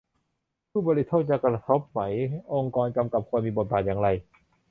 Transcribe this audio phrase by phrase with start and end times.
[0.71, 1.99] ผู้บริโภคจะกระทบไหม
[2.53, 4.07] องค์กรกำกับควรมีบทบาทยังไง